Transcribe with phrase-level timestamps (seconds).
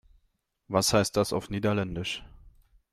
[0.67, 2.23] Was heißt das auf Niederländisch?